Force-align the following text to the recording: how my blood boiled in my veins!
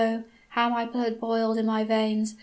how 0.49 0.67
my 0.67 0.83
blood 0.83 1.19
boiled 1.19 1.59
in 1.59 1.65
my 1.67 1.83
veins! 1.83 2.33